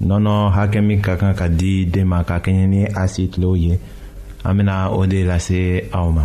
[0.00, 3.74] Nono haken mi kaken ka di de ma kaken e asit lo ye,
[4.48, 5.60] amena o de la se
[5.92, 6.24] ama.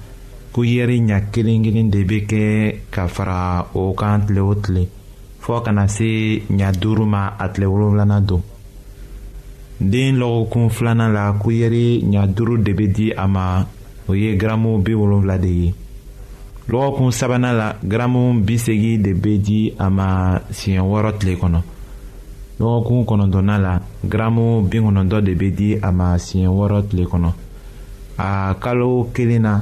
[0.51, 2.43] ko yɛri ɲa kelen kelen de bɛ kɛ
[2.93, 4.83] ka fara o kan tile o tile
[5.41, 8.41] fɔɔ kana se ɲa duuru ma a tile wolonfilanan don
[9.79, 13.65] den lɔgɔkun filanan la kuyɛri ɲa duuru de bɛ di a ma
[14.07, 15.73] o ye garamu bi wolonfila de ye
[16.69, 21.61] lɔgɔkun sabanan la garamu bi segin de bɛ di a ma siɲɛ wɔɔrɔ tile kɔnɔ
[22.59, 27.33] lɔgɔkun kɔnɔntɔnnan la garamu bi kɔnɔntɔn de bɛ di a ma siɲɛ wɔɔrɔ tile kɔnɔ
[28.17, 29.61] a kalo kelen na.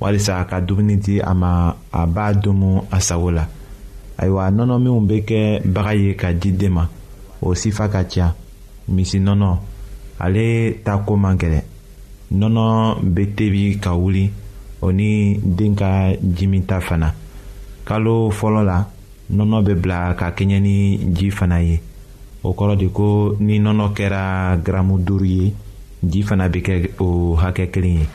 [0.00, 3.44] walisa a ka dumuni di a ma a b'a domu a sago la
[4.20, 5.40] ayiwa nɔnɔ minw bɛ kɛ
[5.74, 6.84] baga ye ka di den ma
[7.42, 8.34] o sifa ka ca
[8.94, 9.50] misi nɔnɔ
[10.24, 10.46] ale
[10.84, 11.62] ta ko man gɛlɛn
[12.38, 12.64] nɔnɔ
[13.14, 14.30] bɛ tebi ka wuli
[14.82, 17.12] o ni den ka jimita fana
[17.84, 18.78] kalo fɔlɔ la
[19.32, 21.80] nɔnɔ bɛ bila ka kɛɲɛ ni ji fana ye
[22.44, 25.54] o kɔrɔ de ko ni nɔnɔ kɛra gramu duuru ye
[26.04, 28.06] ji fana bɛ kɛ o hakɛ kelen ye.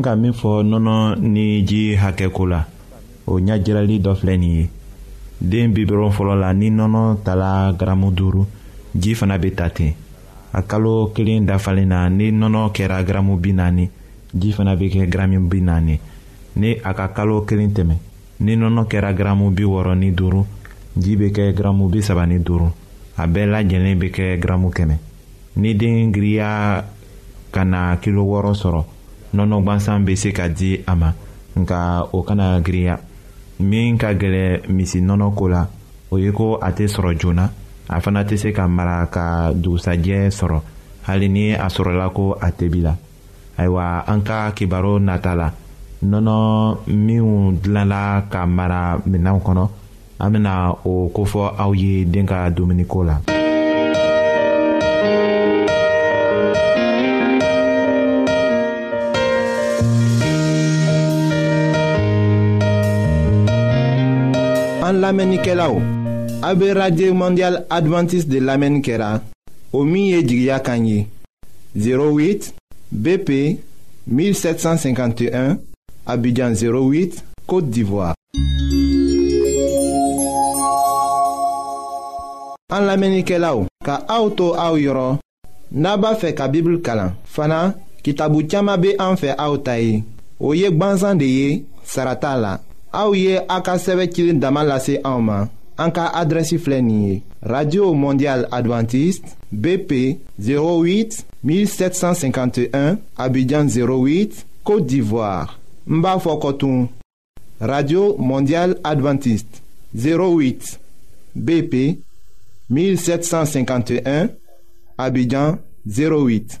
[0.00, 2.60] an ka min fɔ nɔnɔ ni ji hakɛko la
[3.28, 4.68] o ɲɛjirali dɔ filɛ nin ye
[5.40, 8.46] den bi fɔlɔ la ni nɔnɔ tala garamu duuru
[8.94, 9.92] ji fana bɛ ta ten
[10.54, 13.90] a kalo kelen dafalen na ni nɔnɔ kɛra garamu bi naani
[14.34, 15.98] ji fana bɛ kɛ garamu bi naani
[16.56, 17.94] ni a ka kalo kelen tɛmɛ
[18.40, 20.46] ni nɔnɔ kɛra garamu bi wɔɔrɔ ni duuru
[20.96, 22.72] ji bɛ kɛ garamu bi saba ni duuru
[23.18, 24.96] a bɛɛ lajɛlen bɛ kɛ garamu kɛmɛ
[25.56, 26.86] ni den giriya
[27.52, 28.84] ka na kilo wɔɔrɔ sɔrɔ
[29.34, 31.12] nɔnɔ gwansan bɛ se ka di a ma
[31.56, 32.98] nka o kana giriya
[33.60, 35.66] min ka gɛlɛ misi nɔnɔ ko la
[36.10, 37.50] o ye ko a tɛ sɔrɔ joona
[37.88, 40.60] a fana tɛ se ka mara ka dugusajɛ sɔrɔ
[41.06, 42.94] hali ni a sɔrɔla ko a tebi la
[43.58, 45.50] ayiwa an ka kibaru nata la
[46.04, 49.68] nɔnɔ minnu dilanla ka mara minɛnw kɔnɔ
[50.18, 53.38] an bɛna o kofɔ aw ye den ka dumuniko la.
[65.00, 65.80] An lamenike la ou,
[66.42, 69.22] abe Radye Mondial Adventist de lamen kera,
[69.72, 71.06] o miye jigya kanyi,
[71.74, 72.52] 08
[72.92, 73.30] BP
[74.06, 75.56] 1751,
[76.04, 78.12] abidjan 08, Kote d'Ivoire.
[82.68, 85.16] An lamenike la ou, ka auto a ou yoron,
[85.72, 87.70] naba fe ka bibl kala, fana
[88.04, 90.02] ki tabu tiyama be anfe a ou tayi,
[90.36, 92.58] ou yek banzan de ye, sarata la.
[92.92, 94.66] aw ye a ka sɛbɛ dama
[97.42, 106.04] radio mondial adventiste bp 08 1751 abidjan 08 côte d'ivoire n
[107.60, 109.62] radio mondial adventiste
[109.96, 110.78] 08
[111.36, 111.98] bp
[112.68, 114.28] 1751
[114.98, 116.60] abidjan 08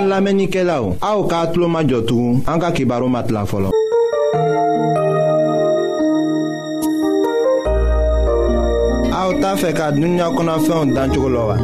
[0.00, 3.44] An lamenike la ou, a ou ka atlo ma jotou, an ka kibaro mat la
[3.44, 3.70] folon.
[9.12, 11.56] A ou ta fe ka dunya konafyon dan chokolo wa.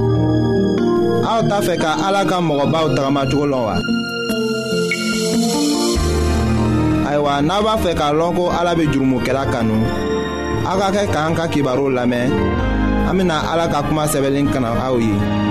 [1.29, 3.75] A ou ta fe ka alaka mwoba ou trama chokolo wa.
[7.09, 9.81] Aywa, na ba fe ka lonko alabe jurumu ke la kanou.
[10.69, 12.33] A ka ke ka an ka kibaro lamen,
[13.09, 15.46] amina alaka kuma sebelin kana a ou ye.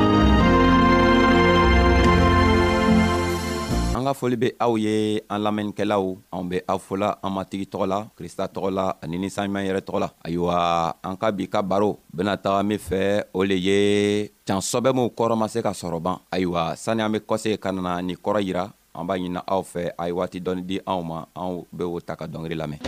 [4.06, 6.94] An ka foli bɛ aw ye an lamɛnnikɛlaw anw bɛ aw fɔ
[7.26, 11.32] an matigi tɔgɔ la kista tɔgɔ la ani sanuɲuman yɛrɛ tɔgɔ la ayiwa an ka
[11.32, 15.72] bi ka baro bɛna taa min fɛ o de ye cansɔbɛma kɔrɔ ma se ka
[15.72, 19.64] sɔrɔban ayiwa sani an bɛ kɔse ka na nin kɔrɔ jira an b'a ɲini aw
[19.64, 22.80] fɛ a waati dɔn di anw ma anw bɛ'o ta ka dɔnkili lamɛn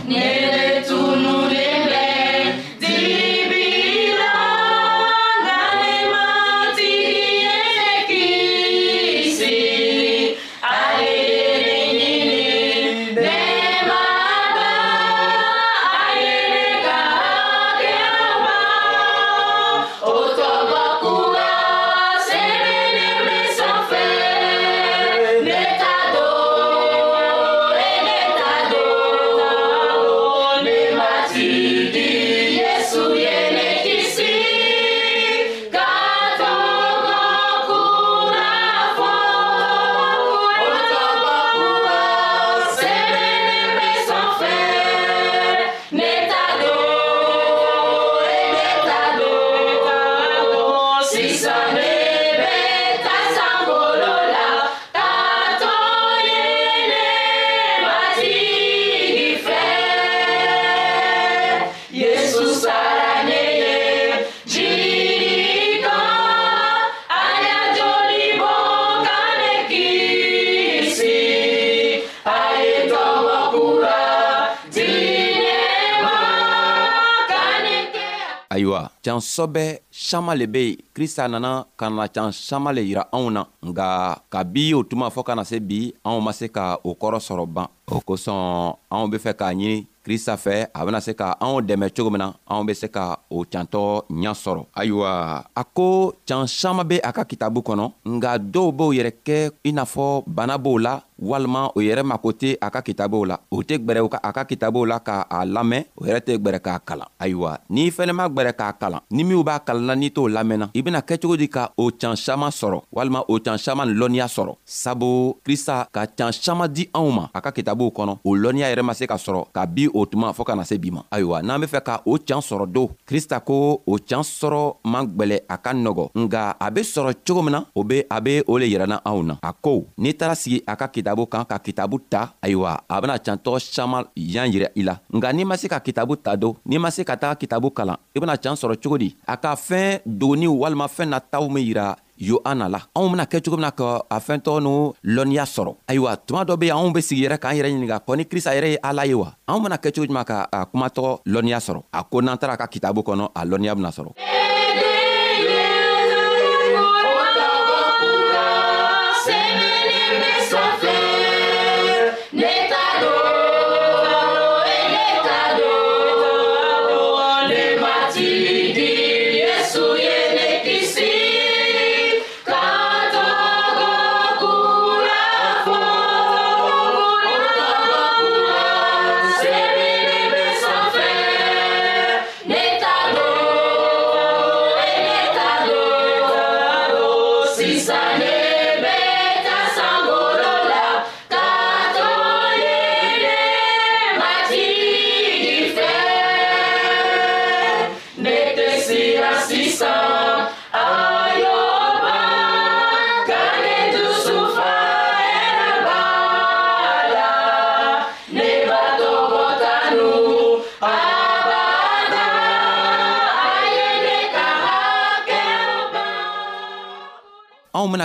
[78.78, 78.92] Iowa.
[79.02, 83.30] can sɔbɛ saman le be yen krista nana ka na can saman le yira anw
[83.30, 87.18] na nga kabi o tuma fɔɔ kana se bi anw ma se ka o kɔrɔ
[87.20, 91.36] sɔrɔ ban o kosɔn anw be fɛ k'a ɲini krista fɛ a bena se ka
[91.40, 95.10] anw dɛmɛ cogo min na anw be se ka o cantɔ ɲa sɔrɔ ayiwa
[95.56, 99.72] a ko can saman be a ka kitabu kɔnɔ nga dɔw b'o yɛrɛ kɛ i
[99.72, 103.62] n'a fɔ bana b'o la walima o yɛrɛ mako tɛ a ka kitabuw la o
[103.62, 107.58] tɛ gwɛrɛ a ka kitabuw la k'a lamɛn o yɛrɛ tɛ gwɛrɛ k'a kalan ayiwa
[107.70, 110.80] n'i fɛnɛ ma gwɛrɛ k'a kalan kalan ni minw b'a kalanna n'i t'o lamɛnna i
[110.82, 114.56] bena kɛ cogo di ka o can saman sɔrɔ walima o can saman lɔnniya sɔrɔ
[114.64, 118.82] sabu krista ka can saman di anw ma a ka kitabuw kɔnɔ o lɔnniya yɛrɛ
[118.84, 121.42] ma se ka sɔrɔ ka bi o tuma fɔɔ ka na se bi ma ayiwa
[121.42, 125.40] n'an be fɛ ka o can sɔrɔ don krista ko o can sɔrɔ man gwɛlɛ
[125.48, 128.56] a ka nɔgɔ nga a be sɔrɔ cogo min na o be a be o
[128.56, 132.00] le yirɛna anw na a ko n'i taara sigi a ka kitabu kan ka kitabu
[132.08, 135.78] ta ayiwa a bena cantɔgɔ saman yan yirɛ i la nga n'i ma se ka
[135.80, 138.96] kitabu ta don n'i ma se ka taga kitabu kalan i bena can sɔrɔ cogo
[138.98, 143.42] di a ka fɛɛn dogoniw walima fɛɛn nataw min yira yohana la anw bena kɛ
[143.44, 146.92] cogo min na ka a fɛntɔ n'u lɔnniya sɔrɔ ayiwa tuma dɔ be yen anw
[146.94, 149.62] be sigi yɛrɛ k'an yɛrɛ ɲininga kɔ ni krista yɛrɛ ye ala ye wa anw
[149.62, 153.02] bena kɛ cogo juman ka a kumatɔgɔ lɔnniya sɔrɔ a ko n'an tara ka kitabu
[153.02, 154.12] kɔnɔ a lɔnniya bena sɔrɔ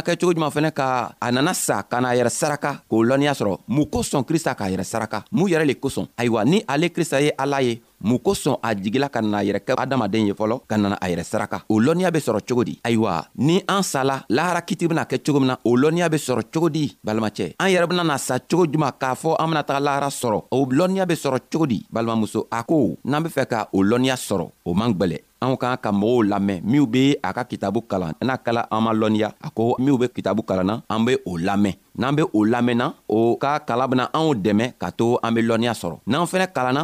[0.04, 3.58] kɛ cogo juman fɛnɛ ka a nana sa ka n'a yɛrɛ saraka k'o lɔnniya sɔrɔ
[3.68, 7.32] mun kosɔn krista k'a yɛrɛ saraka mun yɛrɛ le kosɔn ayiwa ni ale krista ye
[7.40, 10.78] ala ye mun kosɔn a jigila ka nana a yɛrɛ kɛ adamaden ye fɔlɔ ka
[10.78, 14.62] nana a yɛrɛ saraka o lɔnniya be sɔrɔ cogo di ayiwa ni an sala lahara
[14.66, 17.88] kiti bena kɛ cogo min na o lɔnniya be sɔrɔ cogo di balimacɛ an yɛrɛ
[17.90, 21.14] bena na sa cogo juman k'a fɔ an bena taga lahara sɔrɔ o lɔnniya be
[21.16, 24.92] sɔrɔ cogo di balimamuso a ko n'an be fɛ ka o lɔnniya sɔrɔ o man
[24.94, 28.82] gwɛlɛ anw k'an ka mɔgɔw lamɛn minw be a ka kitabu kalan n'a kɛla an
[28.86, 32.40] ma lɔnniya a ko minw be kitabu kalanna an be o lamɛn n'an be o
[32.54, 36.46] lamɛnna o ka kalan bena anw dɛmɛ ka to an be lɔnniya sɔrɔ n'an fɛnɛ
[36.56, 36.84] kalanna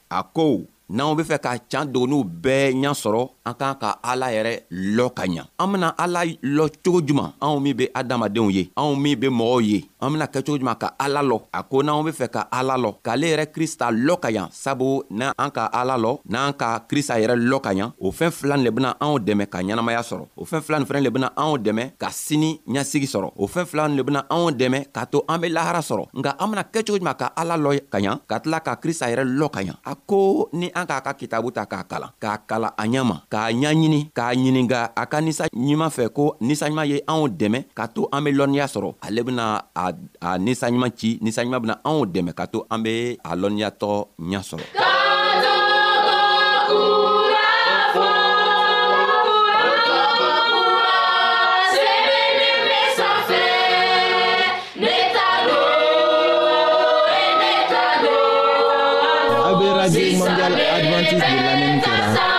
[0.19, 0.45] a ko
[0.95, 4.53] n'anw bɛ fɛ ka can dogoniw bɛɛ ɲɛ sɔrɔ an k'an ka ala yɛrɛ
[4.95, 8.95] lɔ ka ɲa an bena ala lɔ cogo juman anw min be adamadenw ye anw
[8.95, 12.11] min be mɔgɔw ye an bena kɛcogo juman ka ala lɔ a ko n'anw be
[12.11, 15.97] fɛ ka ala lɔ k'ale yɛrɛ krista lɔ ka ɲa sabu na an ka ala
[15.97, 19.17] lɔ n'an ka krista yɛrɛ lɔ ka ɲa o fɛɛn fila nin le bena anw
[19.19, 22.61] dɛmɛ ka ɲɛnamaya sɔrɔ o fɛn fila nin fɛnɛ le bena anw dɛmɛ ka sini
[22.67, 25.79] ɲasigi sɔrɔ o fɛn fila nin le bena anw dɛmɛ k'a to an be lahara
[25.89, 29.09] sɔrɔ nka an bena kɛcogo juman ka ala lɔ ka ɲa ka tila ka krista
[29.13, 32.37] yɛrɛ lɔ ka ɲa a ko ni an k'a ka kitabu ta k'a kalan k'a
[32.47, 36.85] kala a ɲa ma k'a ɲaɲini k'a ɲininga a ka ninsa ɲuman fɛ ko ninsaɲuman
[36.91, 39.85] ye anw dɛmɛ ka to an be lɔnniya sɔrɔ ale bena a,
[40.27, 43.91] a ninsaɲuman ci ninsaɲuman bena anw dɛmɛ ka to an be a lɔnniyatɔ
[44.29, 44.65] ɲa sɔrɔ
[59.81, 62.30] Radio Mondial Adventiste de l'Amen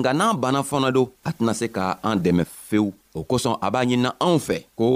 [0.00, 3.66] nga n'an banna fana do a tɛna se ka an dɛmɛ fewu o kosɔn a
[3.72, 4.86] b'a ɲinina anw fɛ ko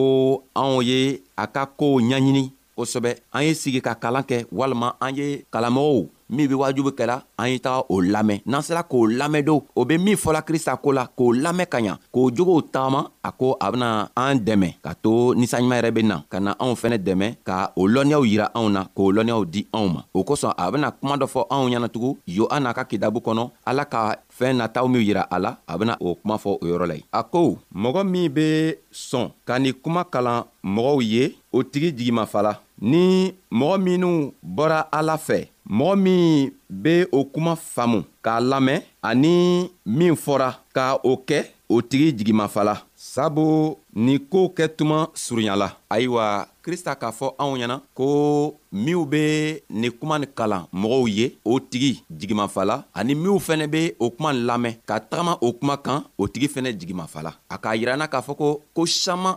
[0.60, 0.98] anw ye
[1.42, 2.42] a ka koow ɲaɲini
[2.76, 7.16] kosɛbɛ an ye sigi ka kalan kɛ walima an ye kalanmɔgɔw min be wajubu kɛla
[7.38, 10.92] an ye taga o lamɛn n'an sera k'o lamɛndenw o be min fɔla krista ko
[10.92, 14.94] la k'o lamɛn ka ɲa k'o jogow tagama a ko a bena an dɛmɛ ka
[15.02, 18.68] to ninsanɲuman yɛrɛ be na ka na anw fɛnɛ dɛmɛ ka o lɔnniyaw yira anw
[18.72, 22.16] na k'o lɔnniyaw di anw ma o kosɔn a bena kuma dɔ fɔ anw ɲɛnatugun
[22.26, 26.14] yohana ka kitabu kɔnɔ ala ka fɛɛn nataw minw yira a la a bena o
[26.14, 30.04] kuma fɔ o yɔrɔ la ye a ko mɔgɔ min be sɔn ka nin kuma
[30.04, 37.04] kalan mɔgɔw ye o tigi jigimafala ni mɔgɔ minw bɔra ala fɛ mɔgɔ min bɛ
[37.12, 43.76] o kuma faamu k'a lamɛn ani min fɔra ka o kɛ o tigi jigimafala sabu
[43.94, 49.90] nin koo kɛ tuma surunyala ayiwa krista k'a fɔ anw ɲɛna ko minw be nin
[49.90, 54.74] kuma ni kalan mɔgɔw ye o tigi jigimafala ani minw fɛnɛ be o kuma lamɛn
[54.86, 58.60] ka tagama o kuma kan o tigi fɛnɛ jigimafala a k'a yirana k'a fɔ ko
[58.74, 59.36] ko saman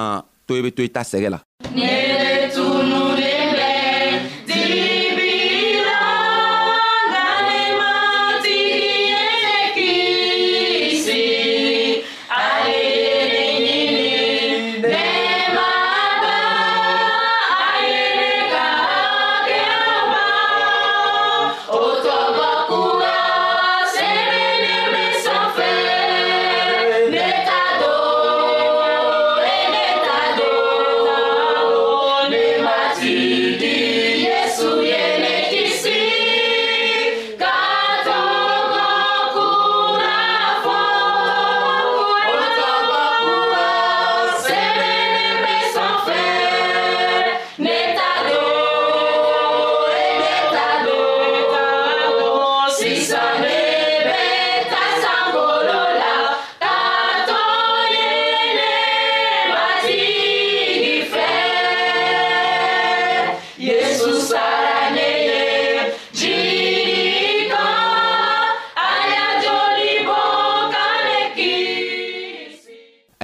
[0.00, 1.38] na to ye be to i ta sɛgɛ la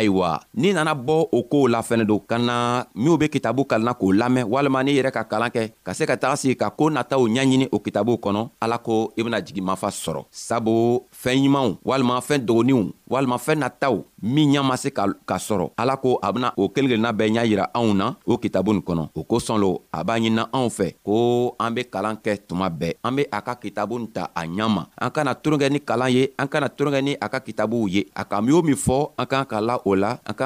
[0.07, 3.93] aywa n'i nana bɔ o koow la fɛnɛ don ka na minw be kitabu kalanna
[3.93, 6.89] k'o lamɛn walima n'i yɛrɛ ka kalan kɛ ka se ka taga sigi ka koo
[6.89, 11.77] nataw ɲaɲini o kitabuw kɔnɔ ala ko i bena jigi mafa sɔrɔ sabu fɛɛn ɲumanw
[11.85, 16.19] walima fɛɛn dogoninw walima fɛɛn nataw min ɲa ma se ka, ka sɔrɔ ala ko
[16.23, 19.23] a bena o kelen kelenna bɛɛ ɲa yira anw na o kitabu nin kɔnɔ o
[19.29, 23.13] kosɔn lo a b'a ɲinina anw fɛ ko an be kalan kɛ tuma bɛɛ an
[23.17, 26.11] be a ka kitabu nin ta a ɲa ma an kana toron kɛ ni kalan
[26.11, 28.75] ye an kana toron kɛ ni a ka kitabuw ye a ka min o min
[28.75, 30.46] fɔ an k'an ka la o la an ka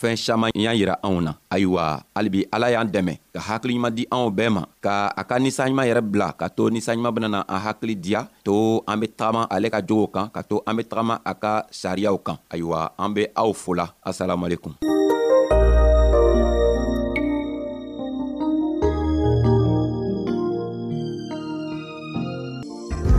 [0.00, 4.32] fɛn saman y'a yira anw na ayiwa halibi ala y'an dɛmɛ ka hakiliɲuman di anw
[4.32, 8.24] bɛɛ ma ka a ka ninsanɲuman yɛrɛ bila ka to ninsanɲuman benana an hakili diya
[8.40, 11.68] to an be tagama ale ka jogow kan ka to an be tagama a ka
[11.68, 14.80] sariyaw kan ayiwa an be aw fola asalamualekum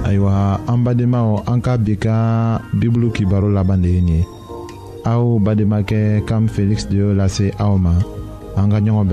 [0.02, 2.18] ayiwa an badenmaw an ka bi ka
[2.74, 4.40] bibulu kibaro laban de ye nin ye
[5.06, 7.94] aw Bademake kam Felix de l'a lase aw ma
[8.56, 9.08] an ka ɲɔgɔn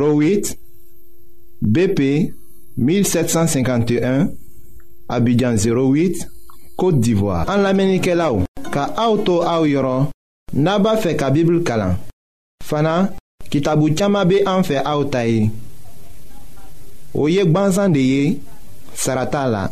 [0.00, 0.56] o 08
[1.64, 2.00] bp
[2.76, 4.30] 1751
[5.08, 6.26] abidjan 08
[6.76, 10.08] Kote Divoa An la menike la ou Ka auto a ou yoron
[10.64, 11.96] Naba fe ka bibil kalan
[12.66, 13.12] Fana
[13.50, 15.50] kitabou tchama be an fe a ou tayi
[17.14, 18.22] Ou yek banzan de ye
[18.96, 19.62] Sarata la